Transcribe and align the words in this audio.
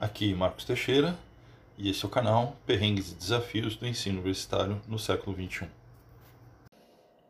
Aqui 0.00 0.32
Marcos 0.32 0.64
Teixeira 0.64 1.18
e 1.76 1.90
esse 1.90 2.04
é 2.04 2.06
o 2.06 2.10
canal 2.10 2.56
Perrengues 2.64 3.10
e 3.10 3.14
Desafios 3.16 3.74
do 3.74 3.86
Ensino 3.86 4.18
Universitário 4.18 4.80
no 4.86 4.98
século 4.98 5.36
XXI. 5.36 5.68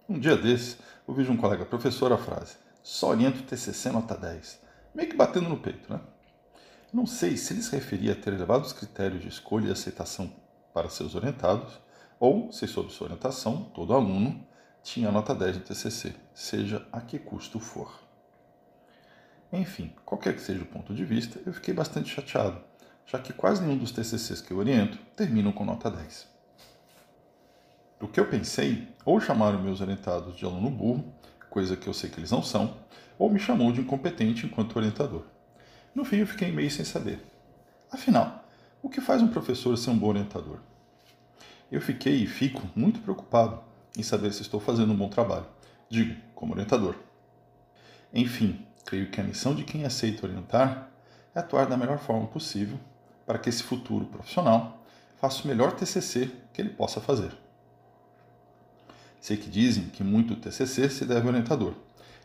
Um 0.06 0.18
dia 0.18 0.36
desses, 0.36 0.76
eu 1.06 1.14
vejo 1.14 1.32
um 1.32 1.36
colega 1.36 1.64
professor 1.64 2.12
a 2.12 2.18
frase 2.18 2.56
só 2.82 3.08
oriento 3.08 3.42
TCC 3.42 3.90
nota 3.90 4.16
10, 4.16 4.60
meio 4.94 5.08
que 5.08 5.16
batendo 5.16 5.48
no 5.48 5.58
peito, 5.58 5.92
né? 5.92 6.00
Não 6.92 7.06
sei 7.06 7.36
se 7.36 7.52
ele 7.52 7.62
se 7.62 7.72
referia 7.72 8.12
a 8.12 8.16
ter 8.16 8.32
elevado 8.32 8.64
os 8.64 8.72
critérios 8.72 9.22
de 9.22 9.28
escolha 9.28 9.68
e 9.68 9.72
aceitação 9.72 10.32
para 10.72 10.88
seus 10.88 11.14
orientados, 11.14 11.78
ou 12.18 12.50
se 12.50 12.66
sob 12.66 12.90
sua 12.90 13.06
orientação, 13.06 13.64
todo 13.74 13.92
aluno 13.92 14.46
tinha 14.82 15.10
nota 15.10 15.34
10 15.34 15.58
no 15.58 15.62
TCC, 15.64 16.14
seja 16.32 16.86
a 16.90 17.00
que 17.00 17.18
custo 17.18 17.60
for. 17.60 18.07
Enfim, 19.52 19.92
qualquer 20.04 20.34
que 20.34 20.42
seja 20.42 20.62
o 20.62 20.66
ponto 20.66 20.94
de 20.94 21.04
vista, 21.04 21.40
eu 21.46 21.54
fiquei 21.54 21.72
bastante 21.72 22.10
chateado, 22.10 22.60
já 23.06 23.18
que 23.18 23.32
quase 23.32 23.62
nenhum 23.62 23.78
dos 23.78 23.90
TCCs 23.90 24.42
que 24.42 24.50
eu 24.50 24.58
oriento 24.58 24.98
terminam 25.16 25.52
com 25.52 25.64
nota 25.64 25.90
10. 25.90 26.28
Do 27.98 28.08
que 28.08 28.20
eu 28.20 28.28
pensei, 28.28 28.88
ou 29.04 29.18
chamaram 29.20 29.62
meus 29.62 29.80
orientados 29.80 30.36
de 30.36 30.44
aluno 30.44 30.70
burro, 30.70 31.12
coisa 31.48 31.76
que 31.76 31.88
eu 31.88 31.94
sei 31.94 32.10
que 32.10 32.20
eles 32.20 32.30
não 32.30 32.42
são, 32.42 32.76
ou 33.18 33.30
me 33.30 33.40
chamou 33.40 33.72
de 33.72 33.80
incompetente 33.80 34.44
enquanto 34.44 34.76
orientador. 34.76 35.24
No 35.94 36.04
fim, 36.04 36.18
eu 36.18 36.26
fiquei 36.26 36.52
meio 36.52 36.70
sem 36.70 36.84
saber. 36.84 37.18
Afinal, 37.90 38.44
o 38.82 38.90
que 38.90 39.00
faz 39.00 39.22
um 39.22 39.28
professor 39.28 39.76
ser 39.78 39.90
um 39.90 39.98
bom 39.98 40.08
orientador? 40.08 40.58
Eu 41.72 41.80
fiquei 41.80 42.22
e 42.22 42.26
fico 42.26 42.62
muito 42.76 43.00
preocupado 43.00 43.60
em 43.96 44.02
saber 44.02 44.32
se 44.32 44.42
estou 44.42 44.60
fazendo 44.60 44.92
um 44.92 44.96
bom 44.96 45.08
trabalho, 45.08 45.46
digo, 45.88 46.14
como 46.34 46.52
orientador. 46.52 46.94
Enfim, 48.12 48.64
creio 48.88 49.10
que 49.10 49.20
a 49.20 49.24
missão 49.24 49.54
de 49.54 49.64
quem 49.64 49.84
aceita 49.84 50.26
orientar 50.26 50.88
é 51.34 51.40
atuar 51.40 51.66
da 51.66 51.76
melhor 51.76 51.98
forma 51.98 52.26
possível 52.26 52.80
para 53.26 53.38
que 53.38 53.50
esse 53.50 53.62
futuro 53.62 54.06
profissional 54.06 54.82
faça 55.20 55.44
o 55.44 55.46
melhor 55.46 55.72
TCC 55.72 56.30
que 56.54 56.62
ele 56.62 56.70
possa 56.70 56.98
fazer. 56.98 57.36
Sei 59.20 59.36
que 59.36 59.50
dizem 59.50 59.90
que 59.90 60.02
muito 60.02 60.36
TCC 60.36 60.88
se 60.88 61.04
deve 61.04 61.20
ao 61.20 61.26
orientador, 61.26 61.74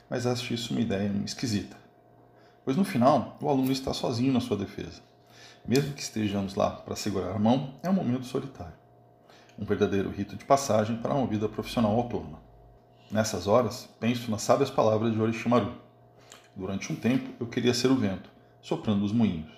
mas 0.09 0.25
acho 0.25 0.53
isso 0.53 0.71
uma 0.71 0.79
ideia 0.79 1.11
esquisita. 1.25 1.75
Pois 2.63 2.77
no 2.77 2.85
final, 2.85 3.38
o 3.41 3.49
aluno 3.49 3.73
está 3.73 3.93
sozinho 3.93 4.31
na 4.31 4.39
sua 4.39 4.55
defesa. 4.55 5.01
Mesmo 5.67 5.93
que 5.93 6.01
estejamos 6.01 6.55
lá 6.55 6.69
para 6.69 6.95
segurar 6.95 7.35
a 7.35 7.39
mão, 7.39 7.73
é 7.83 7.89
um 7.89 7.93
momento 7.93 8.25
solitário. 8.25 8.75
Um 9.59 9.66
verdadeiro 9.66 10.09
rito 10.09 10.38
de 10.38 10.45
passagem 10.45 10.95
para 10.95 11.13
uma 11.13 11.27
vida 11.27 11.49
profissional 11.49 11.91
autônoma. 11.91 12.39
Nessas 13.11 13.47
horas, 13.47 13.89
penso 13.99 14.31
nas 14.31 14.43
sábias 14.43 14.69
palavras 14.69 15.11
de 15.11 15.19
Orishimaru. 15.19 15.83
Durante 16.55 16.91
um 16.91 16.95
tempo, 16.95 17.29
eu 17.39 17.47
queria 17.47 17.73
ser 17.73 17.89
o 17.89 17.95
vento, 17.95 18.29
soprando 18.61 19.03
os 19.03 19.11
moinhos. 19.11 19.51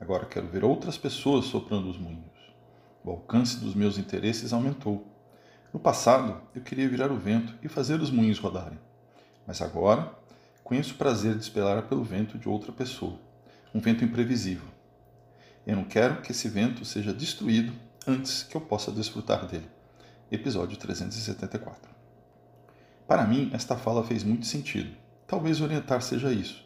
Agora 0.00 0.26
quero 0.26 0.46
ver 0.48 0.64
outras 0.64 0.98
pessoas 0.98 1.46
soprando 1.46 1.88
os 1.88 1.98
moinhos. 1.98 2.24
O 3.04 3.10
alcance 3.10 3.58
dos 3.58 3.74
meus 3.74 3.98
interesses 3.98 4.52
aumentou 4.52 5.16
no 5.76 5.80
passado, 5.80 6.40
eu 6.54 6.62
queria 6.62 6.88
virar 6.88 7.10
o 7.10 7.18
vento 7.18 7.54
e 7.62 7.68
fazer 7.68 8.00
os 8.00 8.10
moinhos 8.10 8.38
rodarem. 8.38 8.78
Mas 9.46 9.60
agora, 9.60 10.10
conheço 10.64 10.94
o 10.94 10.96
prazer 10.96 11.34
de 11.34 11.42
esperar 11.42 11.82
pelo 11.82 12.02
vento 12.02 12.38
de 12.38 12.48
outra 12.48 12.72
pessoa, 12.72 13.20
um 13.74 13.78
vento 13.78 14.02
imprevisível. 14.02 14.66
Eu 15.66 15.76
não 15.76 15.84
quero 15.84 16.22
que 16.22 16.32
esse 16.32 16.48
vento 16.48 16.82
seja 16.82 17.12
destruído 17.12 17.74
antes 18.06 18.42
que 18.42 18.56
eu 18.56 18.60
possa 18.62 18.90
desfrutar 18.90 19.46
dele. 19.46 19.68
Episódio 20.30 20.78
374. 20.78 21.90
Para 23.06 23.26
mim, 23.26 23.50
esta 23.52 23.76
fala 23.76 24.02
fez 24.02 24.24
muito 24.24 24.46
sentido. 24.46 24.96
Talvez 25.26 25.60
orientar 25.60 26.02
seja 26.02 26.32
isso. 26.32 26.64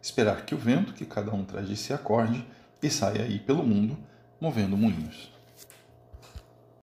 Esperar 0.00 0.44
que 0.44 0.54
o 0.54 0.58
vento 0.58 0.92
que 0.92 1.04
cada 1.04 1.32
um 1.32 1.44
traz 1.44 1.66
de 1.66 1.76
si 1.76 1.92
acorde 1.92 2.44
e 2.82 2.90
saia 2.90 3.22
aí 3.22 3.38
pelo 3.38 3.62
mundo, 3.62 3.96
movendo 4.40 4.76
moinhos. 4.76 5.33